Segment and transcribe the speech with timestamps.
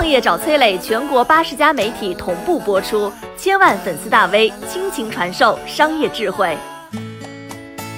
[0.00, 6.56] 创业找崔磊，全国八十家媒体同步播出，千万粉丝大 V 倾情传授商业智慧。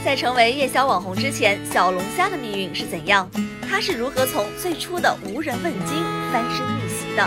[0.04, 3.30] 在成为夜宵网红之前，小龙虾的命运是怎样？
[3.70, 6.02] 它是如何从最初的无人问津
[6.32, 7.24] 翻身逆袭的？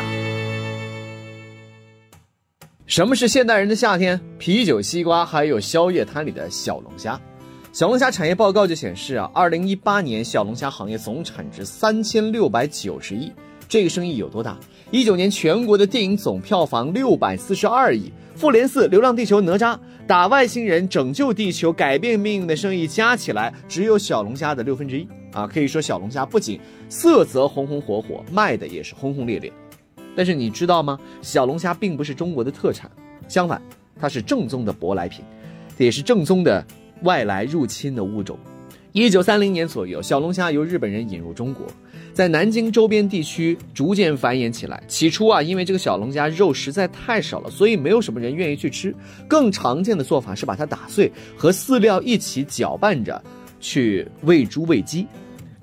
[2.85, 4.19] 什么是现代人的夏天？
[4.37, 7.17] 啤酒、西瓜，还有宵夜摊里的小龙虾。
[7.71, 13.31] 小龙虾产业报告就显示啊，二零一八年小龙虾行业总产值三千六百九十亿，
[13.68, 14.58] 这个生意有多大？
[14.92, 19.77] 一九年全国的电影总票房六百四十二亿，《复联四》《流浪地球》哪吒、
[20.08, 25.48] 打外星人、拯救地球、改变命运的生意加起来只有小龙虾的六分之一啊！
[25.48, 29.52] 可以说小龙虾不仅色泽红红火火，卖的也是轰轰烈烈。
[30.16, 31.00] 但是你知道吗？
[31.22, 32.89] 小龙虾并不是中国的特产，
[33.27, 33.61] 相反，
[34.00, 35.25] 它是正宗的舶来品，
[35.77, 36.66] 也是正宗的。
[37.03, 38.39] 外来入侵的物种，
[38.94, 41.67] 一九三零年左右，小龙虾由日本人引入中国，
[42.15, 44.81] 在南京周边地区逐渐繁衍起来。
[44.87, 48.95] 起初啊，因为这个小龙虾肉实在太少了，所以没有什么人愿意去吃。
[49.27, 53.22] 更常见的做法是把它打碎，和饲料一起搅拌着
[53.59, 55.05] 去喂猪喂鸡。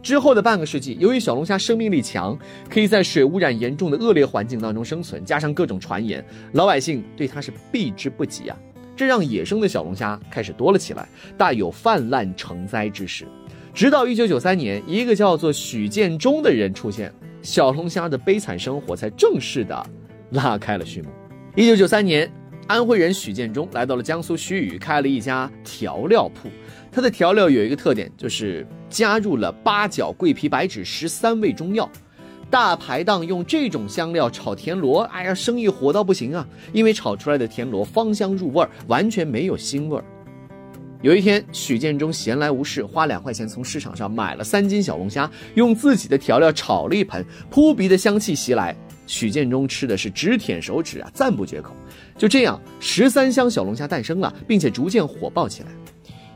[0.03, 6.23] 之后的半个世纪，由于小龙虾生命力强，可以在水污染严重的恶劣环境当中生存，加上各种传言，
[6.53, 8.59] 老百姓对它是避之不及啊。
[8.95, 13.27] 这让野生的小龙虾开始多了起来，大有泛滥成灾之势。
[13.75, 19.87] 直到一九九三年，一个叫做许建中的人出现，小龙虾的悲惨生活才正式的
[20.33, 21.09] 拉开了序幕。
[21.57, 22.31] 一九九三年，
[22.67, 26.51] 安徽人许建中来到了江苏盱眙，开了一家调料铺。
[26.91, 31.89] 他的调料有一个特点，就是加入了八角、桂皮、白芷十三味中药。
[32.51, 36.47] 大排档用这种香料炒田螺，哎呀，生意火到不行啊！
[36.75, 40.05] 因为炒出来的田螺芳香入味儿，完全没有腥味儿。
[41.03, 48.77] 有一天，许建中闲来无事，花两块钱从市场上买了三斤小龙虾，用自己的调料炒了一盆，扑鼻的香气袭来，
[49.09, 51.75] 许建中吃的是直舔手指啊，赞不绝口。
[52.17, 55.69] 就这样，十三香小龙虾诞生了，并且逐渐火爆起来。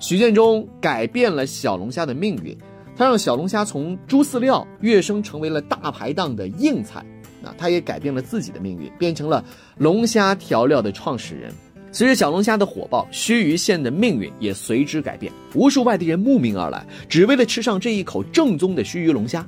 [0.00, 2.56] 许建中改变了小龙虾的命运。
[2.96, 7.04] 他让小龙虾从猪饲料跃升成为了大排档的硬菜，
[7.42, 9.44] 那他也改变了自己的命运，变成了
[9.76, 11.52] 龙虾调料的创始人。
[11.96, 19.46] 随着小龙虾的火爆，盱眙县的命运也随之改变，无数外地人慕名而来，只为了吃上这一口正宗的盱眙龙虾。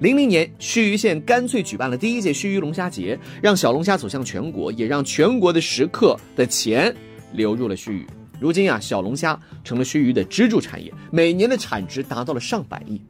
[0.00, 6.92] 零零年，盱眙县干脆举办了第一届盱眙龙虾节，让小龙虾走向全国，也让全国的食客的钱
[7.32, 8.04] 流入了盱眙。
[8.40, 13.00] 如今啊，小龙虾成了盱眙的支柱产业，每年的产值达到了上百亿。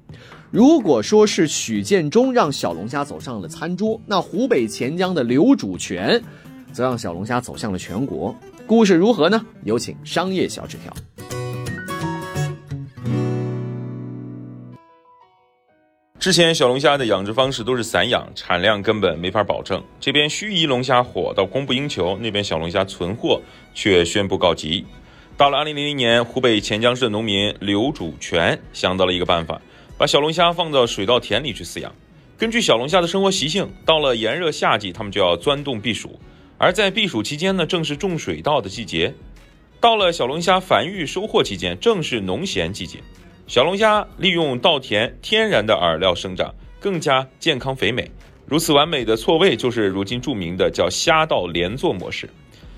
[0.51, 6.23] 如果说是许建中让小龙虾走上了餐桌，那湖北潜江的刘主全，
[6.75, 8.35] 则让小龙虾走向了全国。
[8.67, 9.41] 故事如何呢？
[9.63, 10.93] 有请商业小纸条。
[16.19, 19.83] 之前小龙虾的养殖方式都是散养，产量根本没法保证。
[20.01, 23.41] 这边盱眙龙虾火到供不应求，那边小龙虾存货
[23.75, 24.85] 却宣布告急。
[25.37, 29.61] 到了二零零零年，湖北潜江市的农民刘主全想到了一个办法，
[29.99, 31.95] 把小龙虾放到水稻田里去饲养。
[32.39, 36.19] 根据小龙虾的生活习性，到了炎热夏季，它们就要钻洞避暑。
[36.59, 39.15] 而在避暑期间呢，正是种水稻的季节。
[39.81, 43.01] 到了小龙虾繁育收获期间，正是农闲季节。
[43.47, 48.11] 小龙虾利用稻田天然的饵料生长，更加健康肥美。
[48.47, 52.31] 如此完美的错位，就是如今著名的叫虾稻连坐模式。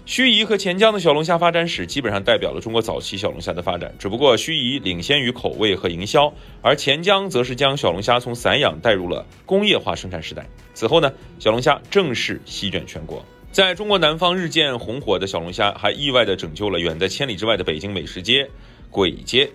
[0.06, 6.32] 盱眙和潜江的小龙虾发展史基本上代表了中国早期小龙虾的发展，只不过盱眙领先于口味和营销，
[6.62, 10.46] 而潜江则是将小龙虾从散养带入了工业化生产时代。
[10.74, 13.24] 此后呢，小龙虾正式席卷全国。
[13.56, 18.46] 在中国南方日渐红火的小龙虾，还意外地拯救了远在千里之外的北京美食街——
[18.92, 19.50] 簋街。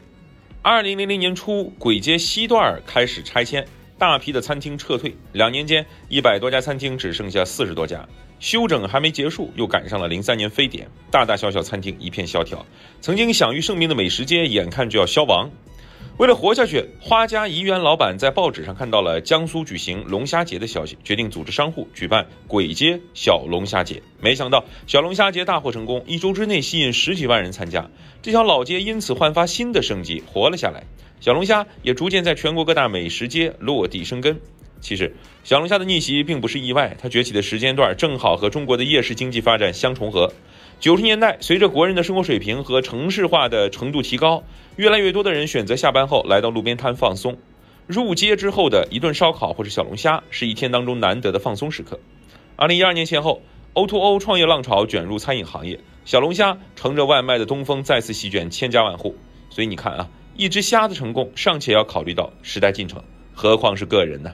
[0.63, 3.63] 二零零零年初，簋街西段开始拆迁，
[3.99, 8.03] 大批的餐厅撤退，两年间，一百多家餐厅只剩下四十多家。
[8.39, 12.65] 休整还没结束，又赶上了零三年非典，大大小小餐厅一片萧条，
[13.01, 15.47] 曾经享誉盛名的美食街眼看就要消亡。
[16.17, 24.03] 为了活下去，花家怡园老板在报纸上看到了江苏举行龙虾节的消息，决定组织商户举办簋街小龙虾节。
[24.19, 27.89] 没想到小龙虾节大获成功，一周之内吸引十几万人参加，
[28.21, 30.83] 这条老街因此焕发新的生机，活了下来。
[31.19, 34.39] 小龙虾也逐渐在全国各大美食街落地生根。
[34.79, 40.31] 其实，小龙虾的逆袭并不是意外，它崛起的时间段正好和中国的夜市经济发展相重合。
[40.81, 44.43] 九十年代，随着国人的生活水平和城市化的程度提高，
[44.77, 47.37] 越来越多的人选择下班后来到路边摊放松。
[47.85, 51.99] 入街之后的一顿烧烤或者小龙虾，是一天当中难得的放松时刻。
[52.55, 53.43] 二零一二年前后
[53.75, 59.15] ，O2O 创业浪潮卷入餐饮行业，小龙虾乘着外卖的东风再次席卷千家万户。
[59.51, 63.03] 所以你看啊，一只虾的成功尚且要考虑到时代进程，
[63.35, 64.33] 何况是个人呢？